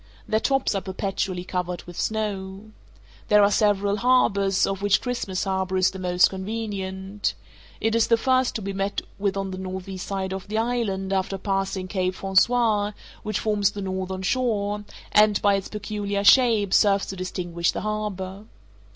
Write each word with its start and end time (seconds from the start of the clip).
Their 0.27 0.39
tops 0.39 0.73
are 0.73 0.81
perpetually 0.81 1.43
covered 1.43 1.83
with 1.83 1.95
snow. 1.95 2.71
There 3.27 3.43
are 3.43 3.51
several 3.51 3.97
harbors, 3.97 4.65
of 4.65 4.81
which 4.81 4.99
Christmas 4.99 5.43
Harbour 5.43 5.77
is 5.77 5.91
the 5.91 5.99
most 5.99 6.31
convenient. 6.31 7.35
It 7.79 7.93
is 7.93 8.07
the 8.07 8.17
first 8.17 8.55
to 8.55 8.63
be 8.63 8.73
met 8.73 9.01
with 9.19 9.37
on 9.37 9.51
the 9.51 9.59
northeast 9.59 10.07
side 10.07 10.33
of 10.33 10.47
the 10.47 10.57
island 10.57 11.13
after 11.13 11.37
passing 11.37 11.87
Cape 11.87 12.15
Francois, 12.15 12.93
which 13.21 13.37
forms 13.37 13.69
the 13.69 13.81
northern 13.83 14.23
shore, 14.23 14.85
and, 15.11 15.39
by 15.43 15.53
its 15.53 15.67
peculiar 15.69 16.23
shape, 16.23 16.73
serves 16.73 17.05
to 17.05 17.15
distinguish 17.15 17.71
the 17.71 17.81
harbour. 17.81 18.45